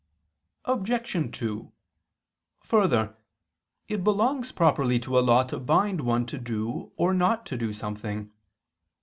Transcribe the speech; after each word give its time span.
Obj. 0.65 1.31
2: 1.31 1.71
Further, 2.63 3.15
it 3.87 4.03
belongs 4.03 4.51
properly 4.51 4.97
to 4.97 5.19
a 5.19 5.21
law 5.21 5.43
to 5.43 5.59
bind 5.59 6.01
one 6.01 6.25
to 6.25 6.39
do 6.39 6.91
or 6.97 7.13
not 7.13 7.45
to 7.45 7.55
do 7.55 7.71
something. 7.71 8.31